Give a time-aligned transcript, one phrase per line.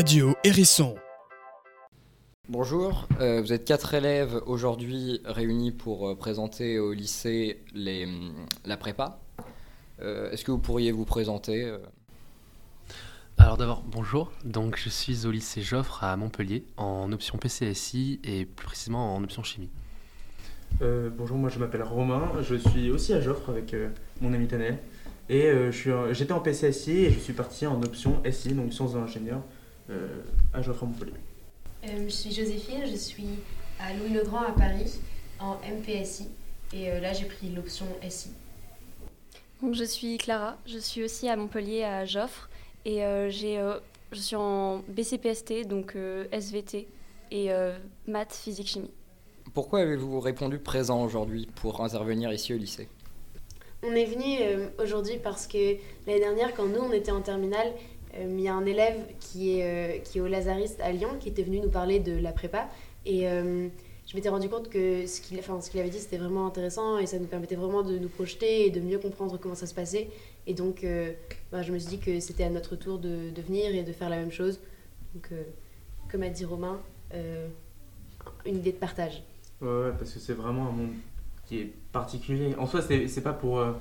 [0.00, 0.94] Radio Hérisson.
[2.48, 8.32] Bonjour, euh, vous êtes quatre élèves aujourd'hui réunis pour euh, présenter au lycée les, hum,
[8.64, 9.20] la prépa.
[10.00, 11.76] Euh, Est-ce que vous pourriez vous présenter euh?
[13.36, 14.32] Alors d'abord, bonjour.
[14.42, 19.22] Donc je suis au lycée Joffre à Montpellier en option PCSI et plus précisément en
[19.22, 19.68] option chimie.
[20.80, 23.90] Euh, bonjour, moi je m'appelle Romain, je suis aussi à Joffre avec euh,
[24.22, 24.78] mon ami Tanel.
[25.28, 28.54] Et euh, je suis en- j'étais en PCSI et je suis parti en option SI,
[28.54, 29.42] donc sciences de l'ingénieur,
[30.52, 31.12] à Joffre à Montpellier.
[31.84, 33.26] Euh, je suis Joséphine, je suis
[33.78, 35.00] à Louis-le-Grand à Paris
[35.38, 36.28] en MPSI
[36.72, 38.30] et euh, là j'ai pris l'option SI.
[39.62, 42.48] Donc, je suis Clara, je suis aussi à Montpellier à Joffre
[42.84, 43.78] et euh, j'ai, euh,
[44.12, 46.88] je suis en BCPST, donc euh, SVT
[47.30, 48.90] et euh, maths, physique, chimie.
[49.52, 52.88] Pourquoi avez-vous répondu présent aujourd'hui pour intervenir ici au lycée?
[53.82, 57.68] On est venu euh, aujourd'hui parce que l'année dernière quand nous on était en terminale,
[57.68, 61.10] euh, il y a un élève qui est, euh, qui est au Lazariste à Lyon
[61.20, 62.68] qui était venu nous parler de la prépa
[63.06, 63.68] et euh,
[64.06, 67.18] je m'étais rendu compte que ce qu'il qu'il avait dit c'était vraiment intéressant et ça
[67.18, 70.08] nous permettait vraiment de nous projeter et de mieux comprendre comment ça se passait
[70.46, 71.12] et donc euh,
[71.52, 73.92] bah, je me suis dit que c'était à notre tour de, de venir et de
[73.92, 74.58] faire la même chose.
[75.14, 75.42] Donc euh,
[76.10, 76.80] comme a dit Romain,
[77.14, 77.48] euh,
[78.46, 79.22] une idée de partage.
[79.60, 80.92] Ouais, parce que c'est vraiment un monde
[81.46, 82.54] qui est particulier.
[82.58, 83.60] En soi, c'est pas pour.
[83.60, 83.72] euh,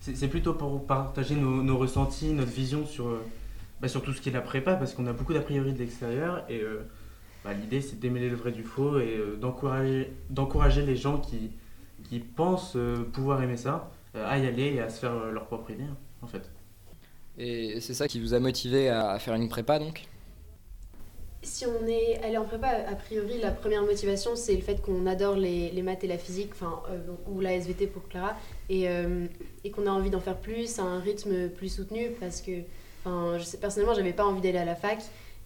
[0.00, 3.20] c'est plutôt pour partager nos, ressentis, notre vision sur, euh,
[3.80, 5.78] bah, sur tout ce qui est la prépa, parce qu'on a beaucoup d'a priori de
[5.78, 6.44] l'extérieur.
[6.48, 6.86] Et euh,
[7.44, 11.18] bah, l'idée, c'est de démêler le vrai du faux et euh, d'encourager d'encourager les gens
[11.18, 11.50] qui,
[12.08, 15.46] qui pensent euh, pouvoir aimer ça euh, à y aller et à se faire leur
[15.46, 16.50] propre idée, hein, en fait.
[17.38, 20.04] Et c'est ça qui vous a motivé à, faire une prépa donc?
[21.42, 25.06] Si on est allé en prépa, a priori, la première motivation, c'est le fait qu'on
[25.06, 28.34] adore les, les maths et la physique, enfin, euh, ou la SVT pour Clara,
[28.68, 29.26] et, euh,
[29.62, 32.62] et qu'on a envie d'en faire plus, à un rythme plus soutenu, parce que,
[33.06, 34.98] enfin, je personnellement, j'avais pas envie d'aller à la fac,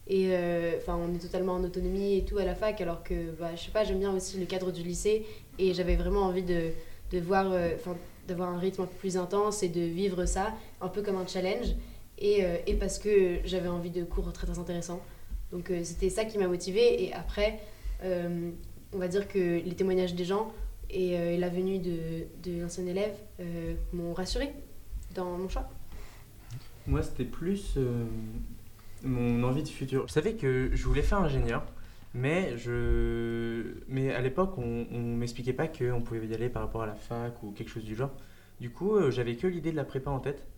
[0.06, 3.30] et euh, enfin, on est totalement en autonomie et tout à la fac, alors que,
[3.38, 5.26] bah, je sais pas, j'aime bien aussi le cadre du lycée,
[5.58, 6.70] et j'avais vraiment envie euh,
[7.12, 11.26] d'avoir un rythme un peu plus intense et de vivre ça, un peu comme un
[11.26, 11.74] challenge,
[12.18, 15.00] et, euh, parce que j'avais envie de cours très très intéressants.
[15.52, 17.02] Donc c'était ça qui m'a motivée.
[17.02, 17.58] Et après,
[18.04, 20.52] on va dire que les témoignages des gens
[20.90, 23.16] et, la venue de, de l'ancien élève
[23.92, 24.52] m'ont rassurée
[25.16, 25.68] dans mon choix.
[26.90, 28.04] Moi, c'était plus euh,
[29.04, 30.08] mon envie de futur.
[30.08, 31.64] Je savais que je voulais faire ingénieur,
[32.14, 33.62] mais, je...
[33.86, 36.96] mais à l'époque, on, on m'expliquait pas qu'on pouvait y aller par rapport à la
[36.96, 38.10] fac ou quelque chose du genre.
[38.60, 40.48] Du coup, euh, j'avais que l'idée de la prépa en tête.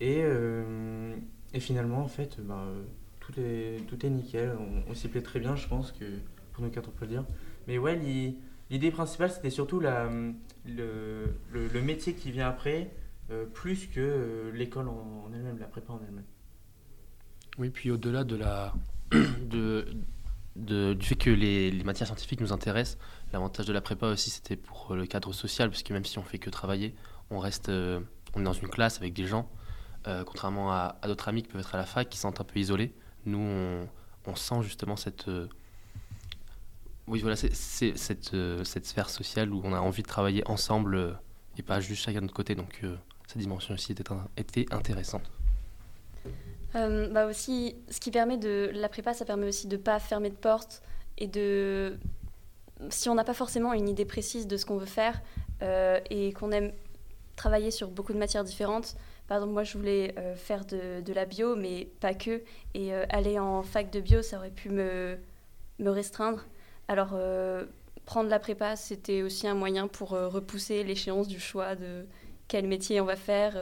[0.00, 1.14] Et, euh,
[1.58, 2.64] finalement, en fait, bah,
[3.20, 4.52] tout, est, tout est nickel.
[4.88, 6.06] On, s'y plaît très bien, je pense, que
[6.54, 7.24] pour nous quatre, on peut le dire.
[7.68, 8.38] Mais ouais, l'i-
[8.70, 10.08] l'idée principale, c'était surtout la,
[10.66, 12.90] le, le, métier qui vient après,
[13.54, 15.15] plus que l'école en,
[15.60, 16.24] la prépa en elle-même.
[17.58, 18.74] Oui, puis au-delà de la,
[19.12, 19.86] de,
[20.54, 22.98] du fait que les, matières scientifiques nous intéressent,
[23.32, 26.38] l'avantage de la prépa aussi, c'était pour le cadre social, puisque même si on fait
[26.38, 26.94] que travailler,
[27.30, 28.00] on reste, euh,
[28.34, 29.50] on est dans une classe avec des gens,
[30.06, 32.44] euh, contrairement à, d'autres amis qui peuvent être à la fac, qui se sentent un
[32.44, 32.94] peu isolés.
[33.24, 33.38] Nous,
[34.26, 35.48] on, sent justement cette, euh,
[37.08, 41.12] oui, voilà, cette, euh, cette sphère sociale où on a envie de travailler ensemble euh,
[41.56, 42.54] et pas juste chacun de notre côté.
[42.56, 42.96] Donc, euh,
[43.28, 43.92] cette dimension aussi
[44.36, 45.30] était intéressante.
[46.74, 50.30] Euh, bah aussi, ce qui permet de la prépa, ça permet aussi de pas fermer
[50.30, 50.82] de porte
[51.16, 51.98] et de
[52.90, 55.20] si on n'a pas forcément une idée précise de ce qu'on veut faire
[55.62, 56.72] euh, et qu'on aime
[57.36, 58.96] travailler sur beaucoup de matières différentes.
[59.28, 62.42] Par exemple, moi, je voulais euh, faire de, de la bio, mais pas que.
[62.74, 65.18] Et euh, aller en fac de bio, ça aurait pu me,
[65.78, 66.44] me restreindre.
[66.88, 67.18] Alors,
[68.04, 72.06] prendre la prépa, c'était aussi un moyen pour repousser l'échéance du choix de
[72.46, 73.58] quel métier on va faire.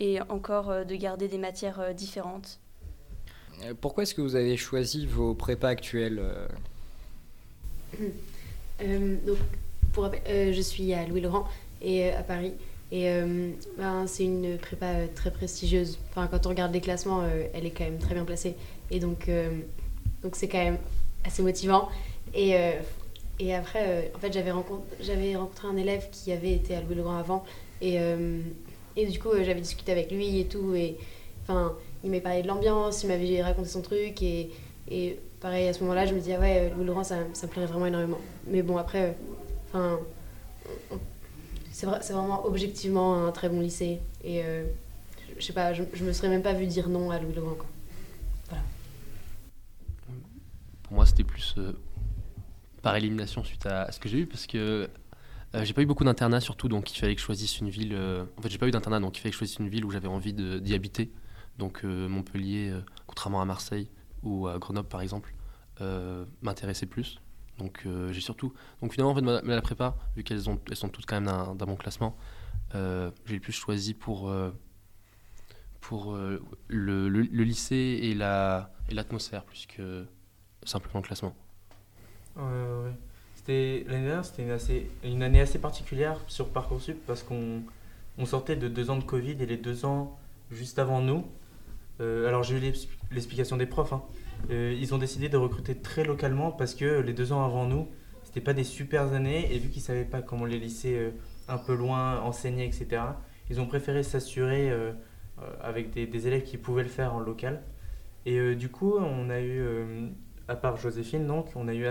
[0.00, 2.58] Et encore euh, de garder des matières euh, différentes.
[3.64, 6.48] Euh, Pourquoi est-ce que vous avez choisi vos prépas actuelles euh
[8.82, 9.38] Euh, donc,
[9.92, 11.46] pour rappel, euh, je suis à Louis-le-Grand
[11.80, 12.52] et euh, à Paris.
[12.92, 15.98] Et euh, ben, c'est une prépa euh, très prestigieuse.
[16.10, 18.54] Enfin, quand on regarde les classements, euh, elle est quand même très bien placée.
[18.90, 19.60] Et donc, euh,
[20.22, 20.78] donc c'est quand même
[21.24, 21.88] assez motivant.
[22.34, 22.72] Et, euh,
[23.38, 26.82] et après, euh, en fait, j'avais rencontré, j'avais rencontré un élève qui avait été à
[26.82, 27.44] Louis-le-Grand avant.
[27.80, 28.40] Et, euh,
[28.96, 30.74] et du coup, euh, j'avais discuté avec lui et tout.
[30.74, 30.96] Et
[31.42, 34.22] enfin, il m'avait parlé de l'ambiance, il m'avait raconté son truc.
[34.22, 34.50] Et,
[34.90, 37.52] et pareil, à ce moment-là, je me disais, ah ouais, Louis Laurent, ça, ça me
[37.52, 38.18] plairait vraiment énormément.
[38.46, 39.12] Mais bon, après, euh,
[39.68, 40.00] enfin,
[41.72, 44.00] c'est vrai, c'est vraiment objectivement un très bon lycée.
[44.24, 44.64] Et euh,
[45.38, 47.54] je sais pas, je, me serais même pas vu dire non à Louis Laurent.
[47.54, 47.66] Quoi.
[50.84, 51.72] Pour moi, c'était plus euh,
[52.80, 54.88] par élimination suite à, à ce que j'ai eu, parce que
[55.54, 57.94] euh, j'ai pas eu beaucoup d'internats surtout, donc il fallait que je choisisse une ville.
[57.94, 59.84] euh, en fait, j'ai pas eu d'internat, donc il fallait que je choisisse une ville
[59.84, 61.12] où j'avais envie d'y habiter.
[61.58, 62.74] Donc euh, Montpellier,
[63.06, 63.88] contrairement à Marseille,
[64.22, 65.34] ou à Grenoble par exemple
[66.42, 67.20] m'intéressaient plus.
[67.58, 68.52] Donc j'ai surtout.
[68.82, 71.56] Donc finalement, en fait, ma, la prépa, vu qu'elles ont, elles sont toutes quand même
[71.56, 72.16] dans, mon classement,
[72.74, 74.32] j'ai plus choisi pour
[75.80, 80.06] pour le, lycée et la et l'atmosphère plus que
[80.64, 81.34] simplement le classement.
[82.36, 82.94] Ouais, ouais.
[83.46, 87.62] C'était l'année dernière, c'était une, année assez particulière sur parcoursup parce qu'on
[88.18, 90.18] on sortait de deux ans de Covid et les deux ans
[90.50, 91.24] juste avant nous.
[92.00, 92.72] Euh, alors j'ai eu
[93.12, 93.92] l'explication des profs.
[93.92, 94.02] Hein.
[94.50, 97.86] Euh, ils ont décidé de recruter très localement parce que les deux ans avant nous,
[98.24, 101.12] c'était pas des super années et vu qu'ils savaient pas comment les lycées
[101.48, 103.02] un peu loin enseignaient, etc.
[103.48, 104.72] Ils ont préféré s'assurer
[105.42, 107.62] euh, avec des, élèves qui pouvaient le faire en local.
[108.24, 110.08] Et euh, du coup, on a eu, euh,
[110.48, 111.86] à part Joséphine, donc, on a eu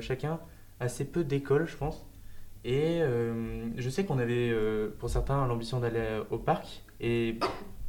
[0.00, 0.38] chacun
[0.80, 2.06] assez peu d'écoles, je pense.
[2.64, 3.00] Et
[3.76, 4.54] je sais qu'on avait,
[4.98, 6.82] pour certains, l'ambition d'aller au parc.
[7.00, 7.38] Et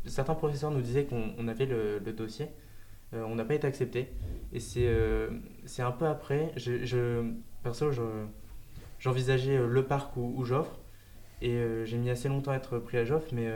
[0.06, 2.48] certains professeurs nous disaient qu'on avait le, dossier.
[3.14, 4.10] on n'a pas été accepté.
[4.52, 6.52] Et c'est un peu après.
[6.58, 7.32] Je,
[7.64, 7.90] perso,
[9.00, 10.78] j'envisageais le parc ou, ou Joffre.
[11.42, 13.50] Et j'ai mis assez longtemps à être pris à Joffre, mais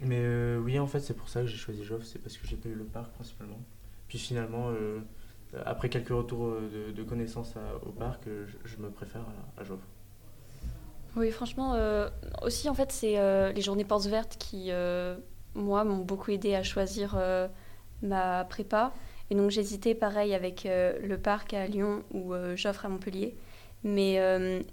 [0.00, 2.46] mais euh, oui, en fait, c'est pour ça que j'ai choisi Joffre, c'est parce que
[2.46, 3.60] j'ai pas eu le parc principalement.
[4.08, 5.00] Puis finalement, euh,
[5.64, 7.54] après quelques retours euh, de, connaissances
[7.86, 8.22] au parc,
[8.64, 9.22] je, me préfère
[9.56, 9.86] à, Joffre.
[11.16, 11.76] Oui, franchement,
[12.42, 14.72] aussi en fait, c'est les journées portes ouvertes qui,
[15.54, 17.16] moi, m'ont beaucoup aidé à choisir
[18.02, 18.92] ma prépa.
[19.30, 23.36] Et donc j'hésitais pareil avec le parc à Lyon ou Joffre à Montpellier.
[23.84, 24.18] Mais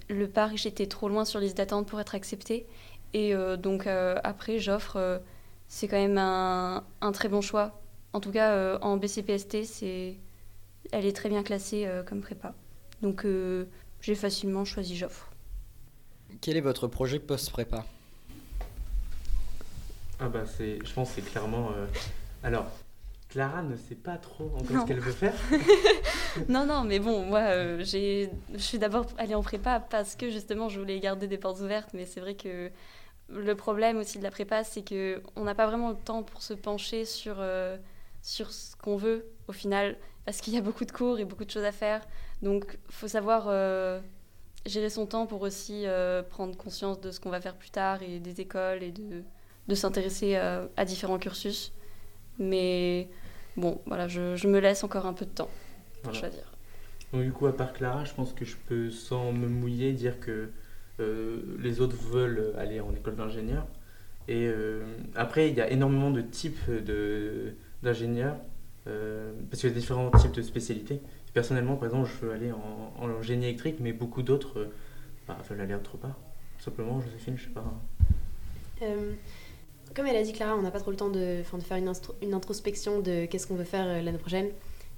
[0.09, 2.65] le parc, j'étais trop loin sur liste d'attente pour être acceptée.
[3.13, 5.19] Et euh, donc euh, après, j'offre, euh,
[5.67, 7.81] c'est quand même un, très bon choix.
[8.13, 10.17] En tout cas, en BCPST, c'est,
[10.91, 12.53] elle est très bien classée comme prépa.
[13.01, 13.25] Donc
[14.01, 15.29] j'ai facilement choisi j'offre.
[16.41, 17.85] Quel est votre projet post-prépa?
[20.19, 21.71] Ah bah c'est, je pense que c'est clairement...
[22.43, 22.67] Alors,
[23.29, 25.33] Clara ne sait pas trop encore ce qu'elle veut faire.
[26.49, 30.69] non, non, mais bon, moi, j'ai, je suis d'abord allée en prépa parce que justement,
[30.69, 32.71] je voulais garder des portes ouvertes, mais c'est vrai que
[33.29, 36.53] le problème aussi de la prépa, c'est qu'on n'a pas vraiment le temps pour se
[36.53, 37.77] pencher sur, euh,
[38.21, 41.45] sur ce qu'on veut au final, parce qu'il y a beaucoup de cours et beaucoup
[41.45, 42.01] de choses à faire.
[42.41, 43.99] Donc, il faut savoir euh,
[44.65, 48.01] gérer son temps pour aussi euh, prendre conscience de ce qu'on va faire plus tard
[48.03, 49.23] et des écoles et de,
[49.67, 51.73] de s'intéresser à différents cursus.
[52.39, 53.09] Mais
[53.57, 55.49] bon, voilà, je, je, me laisse encore un peu de temps
[56.03, 56.43] pour choisir.
[57.13, 60.19] Donc, du coup, à part Clara, je pense que je peux, sans me mouiller, dire
[60.19, 60.49] que
[61.01, 63.65] euh, les autres veulent aller en école d'ingénieur.
[64.27, 64.83] Et euh,
[65.15, 66.69] après, il y a énormément de types
[67.83, 68.37] d'ingénieurs,
[68.87, 71.01] euh, parce qu'il y a différents types de spécialités.
[71.33, 74.69] Personnellement, par exemple, je veux aller en, génie électrique, mais beaucoup d'autres
[75.27, 76.17] bah, veulent aller autre part.
[76.59, 77.63] simplement, Joséphine, je sais pas.
[79.95, 82.99] comme elle a dit, Clara, on n'a pas trop le temps de, faire une, introspection
[82.99, 84.49] de qu'est-ce qu'on veut faire l'année prochaine.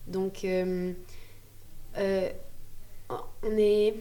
[0.07, 0.95] Donc, on
[3.57, 3.95] est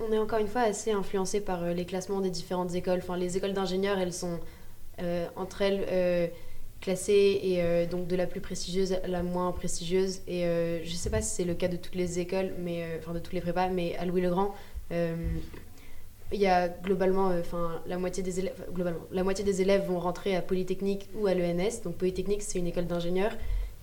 [0.00, 3.00] on est encore une fois assez influencé par euh, les classements des différentes écoles.
[3.02, 4.40] Enfin, les écoles d'ingénieurs, elles sont
[5.00, 6.26] euh, entre elles euh,
[6.80, 10.20] classées et donc de la plus prestigieuse à la moins prestigieuse.
[10.26, 13.12] Et je ne sais pas si c'est le cas de toutes les écoles, mais enfin
[13.12, 14.54] de toutes les prépas, mais à Louis-le-Grand,
[14.90, 19.98] il y a globalement, enfin la moitié des élèves, globalement, la moitié des élèves vont
[19.98, 21.82] rentrer à Polytechnique ou à l'ENS.
[21.84, 23.36] Donc Polytechnique, c'est une école d'ingénieurs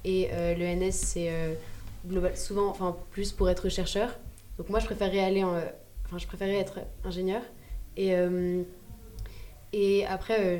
[0.03, 1.31] et l'ENS, c'est
[2.35, 2.75] souvent,
[3.11, 4.17] plus pour être chercheur.
[4.57, 5.53] Donc moi, je préférerais aller en
[6.07, 7.41] Enfin, je préférais être ingénieur.
[7.97, 8.63] Et, euh,
[9.73, 10.59] et après, euh,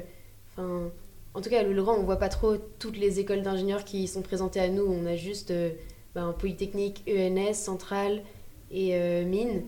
[0.52, 0.92] enfin,
[1.34, 4.22] en tout cas, à Louis-le-Grand, on voit pas trop toutes les écoles d'ingénieurs qui sont
[4.22, 4.84] présentées à nous.
[4.84, 5.72] On a juste euh,
[6.16, 8.22] ben, Polytechnique, ENS, Centrale
[8.72, 9.64] et Mine.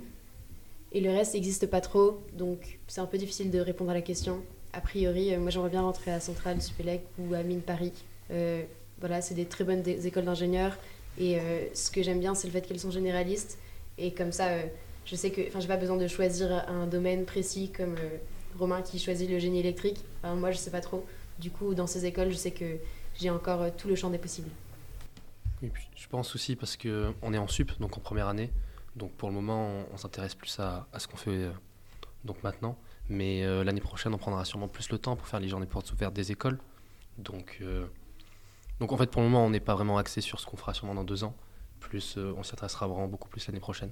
[0.92, 2.20] Et le reste n'existe pas trop.
[2.34, 4.42] Donc, c'est un peu difficile de répondre à la question.
[4.74, 7.94] A priori, moi, j'aimerais bien rentrer à Centrale, Supélec ou à Mine Paris.
[9.00, 10.78] voilà, c'est des très bonnes écoles d'ingénieurs.
[11.18, 11.38] Et
[11.74, 13.58] ce que j'aime bien, c'est le fait qu'elles sont généralistes.
[13.98, 14.50] Et comme ça,
[15.10, 18.18] je sais que, enfin, j'ai pas besoin de choisir un domaine précis comme euh,
[18.60, 19.98] Romain qui choisit le génie électrique.
[20.24, 21.04] moi, je sais pas trop.
[21.40, 22.78] Du coup, dans ces écoles, je sais que
[23.16, 24.50] j'ai encore euh, tout le champ des possibles.
[25.62, 28.52] Et puis, je pense aussi parce que on est en sup, donc en première année.
[28.96, 31.52] Donc pour le moment, on, s'intéresse plus à, ce qu'on fait euh,
[32.26, 32.78] donc maintenant.
[33.08, 36.14] Mais l'année prochaine, on prendra sûrement plus le temps pour faire les journées portes ouvertes
[36.14, 36.60] des écoles.
[37.18, 37.60] Donc,
[38.80, 40.76] donc en fait, pour le moment, on n'est pas vraiment axé sur ce qu'on fera
[40.76, 41.36] sûrement dans deux ans.
[41.80, 43.90] Plus, on s'y intéressera vraiment beaucoup plus l'année prochaine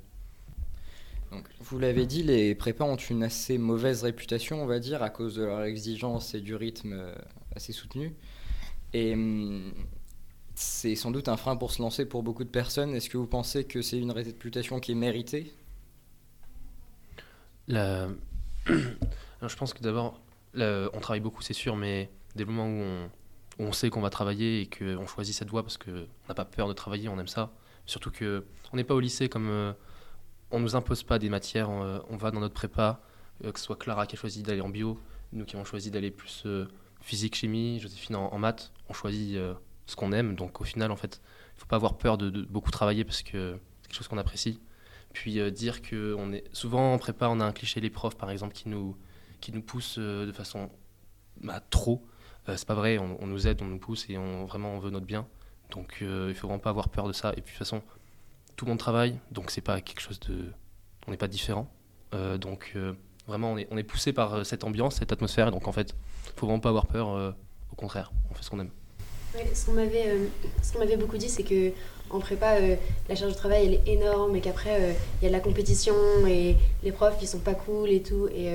[1.60, 5.36] vous l'avez dit, les prépas ont une assez mauvaise réputation, on va dire, à cause
[5.36, 7.16] de leur exigence et du rythme euh,
[7.58, 8.16] assez soutenu.
[8.94, 9.74] Et hum,
[10.56, 12.96] c'est sans doute un frein pour se lancer pour beaucoup de personnes.
[12.96, 15.54] Est-ce que vous pensez que c'est une réputation qui est méritée?
[17.68, 20.20] Je pense que d'abord,
[20.56, 23.10] on travaille beaucoup, c'est sûr, mais dès le moment où
[23.60, 26.68] on sait qu'on va travailler et qu'on choisit cette voie parce qu'on n'a pas peur
[26.68, 27.52] de travailler, on aime ça.
[27.86, 29.76] Surtout qu'on n'est pas au lycée comme on
[30.50, 33.02] on nous impose pas des matières, on, va dans notre prépa,
[33.42, 35.00] que ce soit Clara qui a choisi d'aller en bio,
[35.34, 36.46] nous qui avons choisi d'aller plus
[37.08, 39.38] physique, chimie, Joséphine en, maths, on choisit
[39.86, 40.36] ce qu'on aime.
[40.36, 41.22] Donc au final, en fait,
[41.56, 44.60] il faut pas avoir peur de, beaucoup travailler parce que c'est quelque chose qu'on apprécie.
[45.14, 48.30] Puis dire que on est souvent en prépa, on a un cliché les profs par
[48.30, 48.96] exemple qui nous
[49.40, 50.70] qui nous poussent de façon
[51.42, 52.06] bah, trop.
[52.50, 54.90] Euh, c'est pas vrai, on, nous aide, on nous pousse et on, vraiment on veut
[54.90, 55.28] notre bien.
[55.72, 57.32] Donc euh, il faut vraiment pas avoir peur de ça.
[57.32, 57.82] Et puis de toute façon,
[58.56, 60.52] tout le monde travaille, donc c'est pas quelque chose de.
[61.08, 61.70] On n'est pas différent.
[62.14, 62.76] Euh, donc
[63.28, 65.52] vraiment, on est, on est poussé par cette ambiance, cette atmosphère.
[65.52, 65.96] donc en fait,
[66.36, 67.08] faut vraiment pas avoir peur.
[67.08, 68.72] au contraire, on fait ce qu'on aime.
[69.54, 71.72] ce qu'on m'avait beaucoup dit, c'est que
[72.10, 72.56] en prépa,
[73.10, 75.96] la charge de travail est énorme et qu'après il y a de la compétition
[76.28, 78.28] et les profs qui sont pas cool et tout.
[78.36, 78.50] Et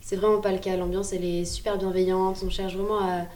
[0.00, 0.76] c'est vraiment pas le cas.
[0.76, 2.42] L'ambiance, elle est super bienveillante.
[2.44, 3.26] On cherche vraiment à,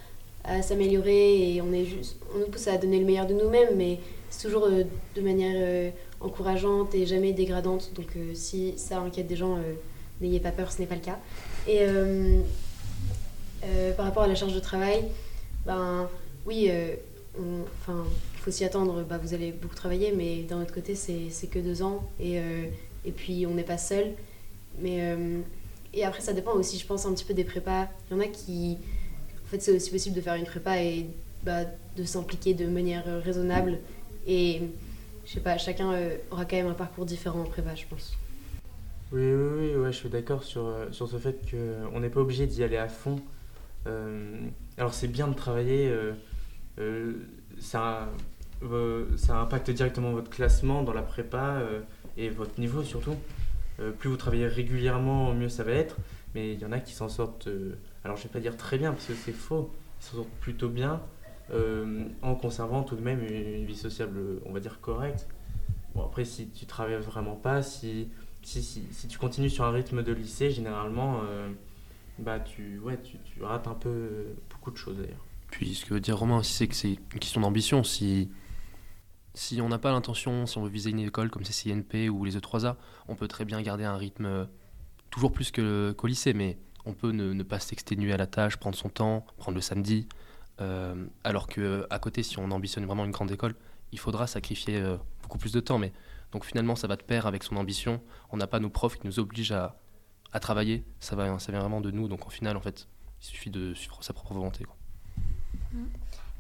[0.45, 3.77] à s'améliorer et on, est juste, on nous pousse à donner le meilleur de nous-mêmes,
[3.77, 4.85] mais c'est toujours euh,
[5.17, 5.91] de manière euh,
[6.21, 7.93] encourageante et jamais dégradante.
[7.95, 9.59] Donc euh, si ça inquiète des gens,
[10.21, 11.19] n'ayez pas peur, ce n'est pas le cas.
[11.67, 11.81] Et
[13.97, 15.05] par rapport à la charge de travail,
[15.67, 16.09] ben
[16.47, 16.71] oui,
[17.37, 18.05] enfin,
[18.35, 19.03] il faut s'y attendre.
[19.03, 22.37] Bah, vous allez beaucoup travailler, mais d'un autre côté, c'est que deux ans et,
[23.05, 24.13] et puis on n'est pas seul.
[24.81, 25.17] Mais
[25.93, 27.89] et après, ça dépend aussi, je pense, un petit peu des prépas.
[28.11, 28.79] Il y en a qui.
[29.45, 31.07] En fait, c'est aussi possible de faire une prépa et
[31.45, 31.61] bah,
[31.97, 33.79] de s'impliquer de manière raisonnable.
[34.27, 34.63] Et
[35.25, 38.17] je sais pas, chacun euh, aura quand même un parcours différent en prépa, je pense.
[39.13, 42.47] Oui, oui, oui, je suis d'accord sur, euh, sur ce fait qu'on n'est pas obligé
[42.47, 43.21] d'y aller à fond.
[43.87, 44.41] Euh,
[44.79, 45.93] alors, c'est bien de travailler,
[47.59, 48.09] ça,
[49.17, 51.61] ça impacte directement votre classement dans la prépa
[52.17, 53.17] et votre niveau surtout.
[53.81, 55.97] Euh, plus vous travaillez régulièrement, mieux ça va être.
[56.35, 58.79] Mais il y en a qui s'en sortent, euh, alors je vais pas dire très
[58.79, 61.01] bien parce que c'est faux, ils s'en sortent plutôt bien
[61.53, 65.29] euh, en conservant tout de même une, vie sociable, on va dire, correcte.
[65.95, 68.09] Bon, après, si tu travailles vraiment pas, si,
[68.43, 71.21] si, si, tu continues sur un rythme de lycée, généralement,
[72.19, 75.25] bah, tu, ouais, tu, tu, rates un peu beaucoup de choses d'ailleurs.
[75.51, 77.85] Puis ce que veut dire Romain c'est que c'est une question d'ambition.
[77.85, 78.29] Si
[79.35, 82.39] si on n'a pas l'intention, si on veut viser une école comme CCNP ou les
[82.39, 82.77] E3A,
[83.09, 84.45] on peut très bien garder un rythme euh,
[85.11, 86.57] toujours plus qu'au lycée, mais
[86.87, 90.09] on peut ne, pas s'exténuer à la tâche, prendre son temps, prendre le samedi.
[90.61, 93.55] Euh, alors qu'à côté, si on ambitionne vraiment une grande école,
[93.91, 95.79] il faudra sacrifier euh, beaucoup plus de temps.
[95.79, 95.93] Mais
[96.31, 98.01] donc finalement, ça va de pair avec son ambition.
[98.31, 99.77] On n'a pas nos profs qui nous obligent à,
[100.41, 100.85] travailler.
[101.01, 102.09] Ça, vient vraiment de nous.
[102.09, 102.89] Donc en final, en fait,
[103.21, 104.65] il suffit de suivre sa propre volonté.
[105.73, 105.85] Mmh.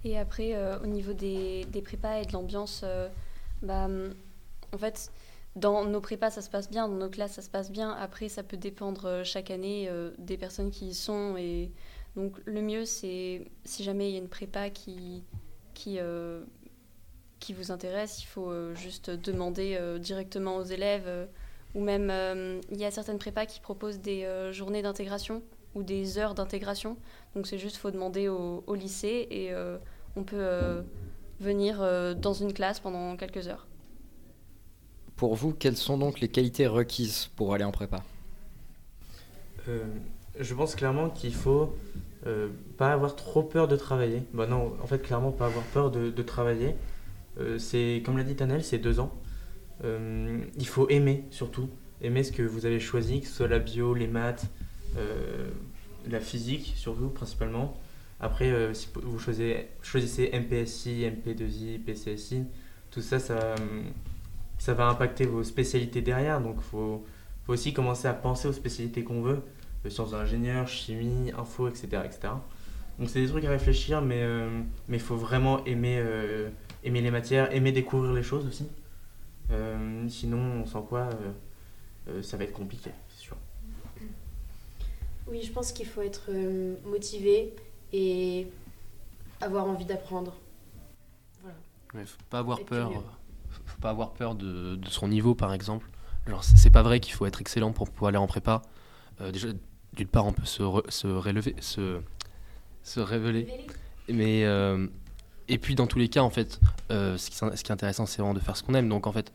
[0.04, 3.08] Et après, euh, au niveau des, prépas et de l'ambiance, euh,
[3.62, 3.88] bah,
[4.72, 5.10] en fait,
[5.56, 7.90] dans nos prépas, ça se passe bien, dans nos classes, ça se passe bien.
[7.92, 11.36] Après, ça peut dépendre euh, chaque année des personnes qui y sont.
[11.38, 11.70] Et
[12.16, 15.24] donc, le mieux, c'est si jamais il y a une prépa qui
[17.50, 21.28] vous intéresse, il faut juste demander directement aux élèves.
[21.74, 25.42] Ou même, il y a certaines prépas qui proposent des journées d'intégration
[25.74, 26.96] ou des heures d'intégration.
[27.34, 29.52] Donc, c'est juste, faut demander au, au lycée et
[30.16, 30.82] on peut euh,
[31.40, 33.66] venir euh, dans une classe pendant quelques heures.
[35.16, 38.02] Pour vous, quelles sont donc les qualités requises pour aller en prépa?
[39.68, 39.84] Euh,
[40.38, 41.74] Je pense clairement qu'il faut
[42.78, 44.22] pas avoir trop peur de travailler.
[44.32, 46.74] Bah non, en fait, clairement, pas avoir peur de, travailler.
[47.58, 49.12] c'est comme l'a dit Tanel, c'est deux ans.
[49.84, 51.68] Il faut aimer surtout,
[52.00, 54.46] aimer ce que vous avez choisi, que ce soit la bio, les maths,
[56.08, 57.78] la physique surtout principalement.
[58.20, 62.44] Après, euh, si vous choisissez, MPSI, MP2I, PCSI,
[62.90, 63.54] tout ça, ça,
[64.58, 66.40] ça va impacter vos spécialités derrière.
[66.40, 67.04] Donc, il faut,
[67.48, 69.42] aussi commencer à penser aux spécialités qu'on veut,
[69.84, 71.88] euh, sciences d'ingénieur, chimie, info, etc.
[72.04, 72.28] etc.
[72.98, 74.48] Donc, c'est des trucs à réfléchir, mais euh,
[74.88, 76.02] il faut vraiment aimer,
[76.84, 78.66] aimer les matières, aimer découvrir les choses aussi.
[80.08, 81.08] Sinon, on sent quoi
[82.22, 83.36] Ça va être compliqué, c'est sûr.
[85.26, 86.30] Oui, je pense qu'il faut être
[86.86, 87.54] motivé
[87.92, 88.46] et
[89.40, 90.34] avoir envie d'apprendre.
[91.42, 91.56] Voilà.
[91.94, 92.92] Mais faut pas avoir peur.
[93.66, 95.88] Faut pas avoir peur de, de, son niveau, par exemple.
[96.26, 98.62] Genre, c'est pas vrai qu'il faut être excellent pour pouvoir aller en prépa.
[99.20, 99.48] Euh, déjà,
[99.92, 102.00] d'une part, on peut se, se relever, se,
[102.82, 103.46] se révéler.
[104.08, 104.86] Mais euh,
[105.48, 106.60] et puis dans tous les cas, en fait,
[106.90, 108.88] euh, ce, qui, ce, qui, est intéressant, c'est vraiment de faire ce qu'on aime.
[108.88, 109.32] Donc en fait,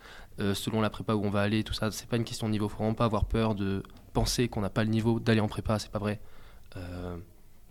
[0.53, 2.69] selon la prépa où on va aller, tout ça, c'est pas une question de niveau.
[2.69, 5.79] Faut vraiment pas avoir peur de penser qu'on n'a pas le niveau d'aller en prépa.
[5.79, 6.19] C'est pas vrai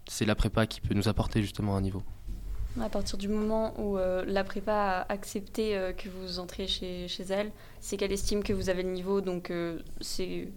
[0.09, 2.03] c'est la prépa qui peut nous apporter justement un niveau.
[2.81, 7.09] À partir du moment où euh, la prépa a accepté euh, que vous entriez chez,
[7.09, 10.49] chez elle, c'est qu'elle estime que vous avez le niveau, donc euh, c'est,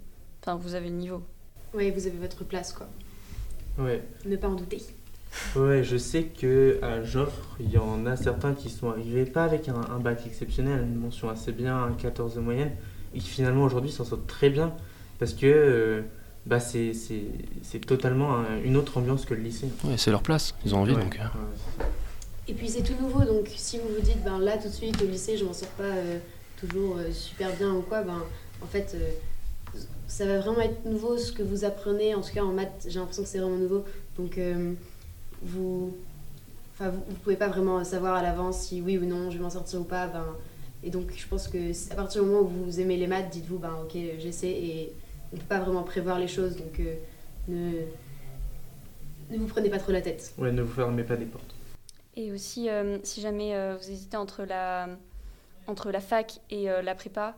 [0.42, 1.24] enfin, vous avez le niveau.
[1.74, 2.88] Oui, vous avez votre place, quoi.
[3.78, 4.04] Ouais.
[4.26, 4.82] Ne pas en douter.
[5.56, 9.44] Ouais, je sais que à Joffre, il y en a certains qui sont arrivés pas
[9.44, 12.72] avec un, un bac exceptionnel, une mention assez bien, un 14 de moyenne,
[13.16, 14.74] et qui finalement aujourd'hui s'en sortent très bien
[15.20, 16.02] parce que euh,
[16.46, 17.28] bah, c'est c'est-
[17.64, 19.68] c'est totalement un- une autre ambiance que le lycée.
[19.86, 21.16] Ouais, c'est leur place, ils ont envie Ouais, donc.
[21.18, 21.24] euh.
[21.24, 21.90] ouais, c'est ça.
[22.48, 25.02] Et puis c'est tout nouveau, donc si vous vous dites, ben là tout de suite
[25.02, 26.18] au lycée, je m'en sors pas euh,
[26.60, 28.22] toujours euh, super bien ou quoi, ben
[28.62, 32.16] en fait, euh, ça va vraiment être nouveau ce que vous apprenez.
[32.16, 33.86] En tout cas en maths, j'ai l'impression que c'est vraiment nouveau.
[34.18, 34.74] Donc euh,
[35.42, 35.96] vous,
[36.74, 39.44] enfin vous, vous pouvez pas vraiment savoir à l'avance si oui ou non je vais
[39.44, 40.08] m'en sortir ou pas.
[40.08, 40.26] Ben,
[40.84, 43.60] et donc je pense que à partir du moment où vous aimez les maths, dites-vous,
[43.60, 44.94] ben ok, j'essaie et
[45.34, 46.96] on peut pas vraiment prévoir les choses, donc euh,
[47.48, 47.84] ne
[49.32, 50.34] ne vous prenez pas trop la tête.
[50.38, 51.56] Ouais, ne vous fermez pas des portes.
[52.16, 54.90] Et aussi, euh, si jamais euh, vous hésitez entre la,
[55.68, 57.38] entre la fac et euh, la prépa,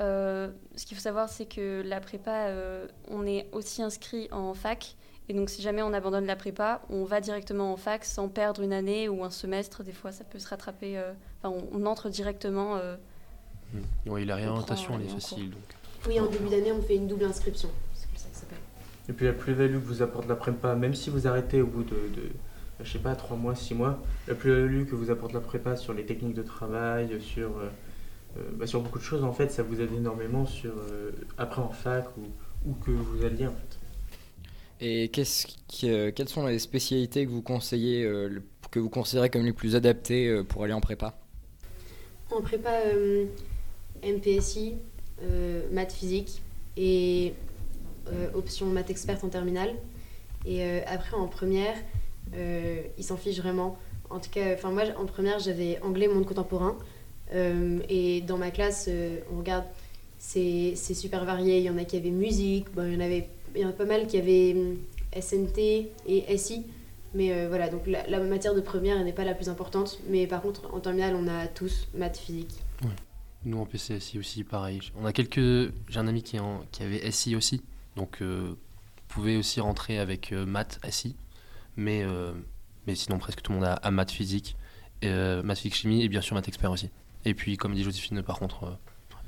[0.00, 4.54] euh, ce qu'il faut savoir, c'est que la prépa, euh, on est aussi inscrit en
[4.54, 4.96] fac.
[5.28, 8.60] Et donc, si jamais on abandonne la prépa, on va directement en fac sans perdre
[8.62, 9.82] une année ou un semestre.
[9.82, 10.98] Des fois, ça peut se rattraper.
[10.98, 11.12] euh,
[11.42, 12.76] Enfin, on, on entre directement.
[12.76, 12.96] euh,
[14.06, 14.10] Mm.
[14.10, 15.50] Ouais, la réorientation, elle est facile.
[15.50, 15.60] Donc.
[16.06, 17.70] Oui, en début d'année, on fait une double inscription.
[17.94, 18.58] C'est comme ça que ça s'appelle.
[19.08, 21.82] Et puis la plus-value que vous apporte la prépa, même si vous arrêtez au bout
[21.82, 22.28] de, de
[22.82, 25.92] je sais pas, 3 mois, 6 mois, la plus-value que vous apporte la prépa sur
[25.94, 27.68] les techniques de travail, sur, euh,
[28.36, 31.62] euh, bah, sur beaucoup de choses, en fait, ça vous aide énormément sur, euh, après
[31.62, 33.78] en fac ou, ou que vous alliez, en fait.
[34.86, 39.42] Et qui, euh, quelles sont les spécialités que vous conseillez, euh, que vous considérez comme
[39.42, 41.16] les plus adaptées euh, pour aller en prépa?
[42.30, 42.70] En prépa,
[44.02, 44.74] MPSI,
[45.72, 46.42] maths physique
[46.76, 47.32] et
[48.34, 49.74] option maths experte en terminale.
[50.44, 51.76] Et après, en première,
[52.34, 53.78] ils s'en fichent vraiment.
[54.10, 56.76] En tout cas, enfin moi, en première, j'avais anglais monde contemporain.
[57.32, 58.90] Et dans ma classe,
[59.32, 59.66] on regarde,
[60.18, 61.58] c'est super varié.
[61.58, 63.72] Il y en a qui avaient musique, il y en avait il y en a
[63.72, 64.78] pas mal qui avaient hum,
[65.18, 66.64] SNT et SI.
[67.14, 70.00] Mais euh, voilà, donc la, matière de première n'est pas la plus importante.
[70.08, 72.64] Mais par contre, en terminale, on a tous maths physique.
[73.44, 74.80] Nous en PCSI aussi, pareil.
[74.96, 75.72] On a quelques.
[75.88, 77.62] J'ai un ami qui, avait SI aussi,
[77.94, 78.56] donc euh, vous
[79.08, 81.14] pouvez aussi rentrer avec euh, maths SI,
[81.76, 82.32] mais, euh,
[82.86, 84.56] mais sinon presque tout le monde a, a maths physique,
[85.02, 86.88] maths physique chimie et bien sûr maths expert aussi.
[87.26, 88.78] Et puis comme dit Joséphine, par contre,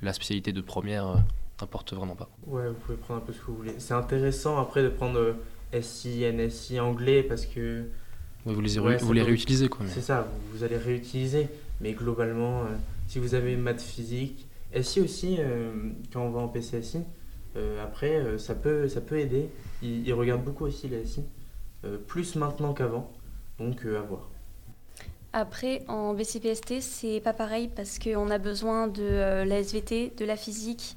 [0.00, 1.22] la spécialité de première
[1.60, 2.28] n'importe vraiment pas.
[2.46, 3.74] Ouais, vous pouvez prendre un peu ce que vous voulez.
[3.78, 7.84] C'est intéressant après de prendre euh, SI, NSI, anglais, parce que
[8.44, 9.84] Ouais, vous les, Ouais, vous réutilisez quoi.
[9.84, 11.48] mais- c'est ça, vous, vous allez réutiliser.
[11.80, 12.66] Mais globalement, euh,
[13.08, 14.46] si vous avez maths physique,
[14.80, 15.72] SI aussi, euh,
[16.12, 17.00] quand on va en PCSI,
[17.56, 19.48] euh, après, euh, ça, peut, ça peut aider.
[19.82, 21.22] Ils, ils regardent beaucoup aussi les SI,
[21.84, 23.10] euh, plus maintenant qu'avant.
[23.58, 24.28] Donc, euh, à voir.
[25.32, 30.24] Après, en BCPST, c'est pas pareil parce qu'on a besoin de euh, la SVT, de
[30.24, 30.96] la physique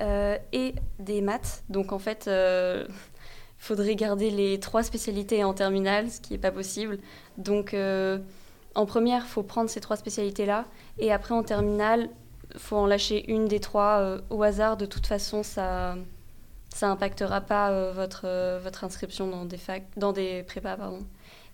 [0.00, 1.64] et des maths.
[1.68, 6.52] Donc en fait, il faudrait garder les trois spécialités en terminale, ce qui n'est pas
[6.52, 6.98] possible.
[7.36, 8.18] Donc euh,
[8.74, 10.64] en première, il faut prendre ces trois spécialités-là.
[10.98, 12.08] Et après, en terminale,
[12.56, 14.76] faut en lâcher une des trois euh, au hasard.
[14.76, 15.96] De toute façon, ça
[16.72, 20.76] ça impactera pas euh, votre, euh, votre inscription dans des, fac, dans des prépas.
[20.76, 21.00] Pardon.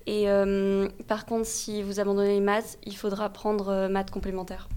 [0.07, 4.69] Et euh, par contre, si vous abandonnez les maths, il faudra prendre euh, maths complémentaires.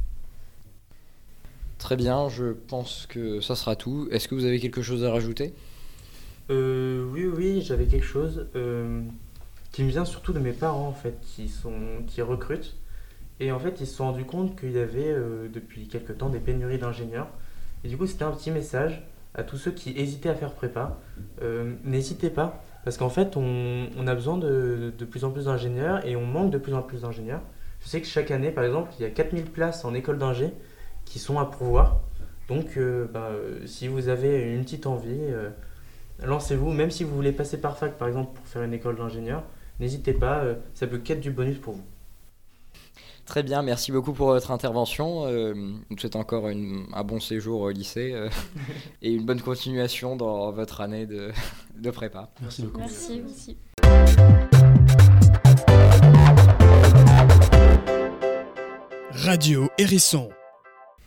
[1.78, 4.08] Très bien, je pense que ça sera tout.
[4.12, 5.54] Est-ce que vous avez quelque chose à rajouter?
[6.50, 9.02] Euh, oui, oui, j'avais quelque chose euh,
[9.72, 12.76] qui me vient surtout de mes parents en fait, qui sont qui recrutent.
[13.40, 16.30] Et en fait, ils se sont rendus compte qu'il y avait euh, depuis quelques temps
[16.30, 17.28] des pénuries d'ingénieurs.
[17.84, 19.04] Et du coup, c'était un petit message
[19.36, 21.00] à tous ceux qui hésitaient à faire prépa.
[21.44, 25.46] Euh, N'hésitez pas, parce qu'en fait, on, on a besoin de, de plus en plus
[25.46, 27.42] d'ingénieurs et on manque de plus en plus d'ingénieurs.
[27.82, 30.52] Je sais que chaque année, par exemple, il y a 4000 places en école d'ingé
[31.10, 32.02] qui sont à pourvoir.
[32.48, 33.32] Donc, euh, bah,
[33.66, 35.50] si vous avez une petite envie, euh,
[36.24, 36.72] lancez-vous.
[36.72, 39.44] Même si vous voulez passer par fac, par exemple, pour faire une école d'ingénieur,
[39.80, 41.84] n'hésitez pas, euh, ça peut qu'être du bonus pour vous.
[43.26, 45.26] Très bien, merci beaucoup pour votre intervention.
[45.28, 48.30] Euh, je vous souhaite encore une- un bon séjour au lycée euh,
[49.02, 51.32] et une bonne continuation dans votre année de,
[51.78, 52.30] de prépa.
[52.42, 52.80] Merci beaucoup.
[52.80, 53.58] Merci aussi.
[59.12, 60.30] Radio Hérisson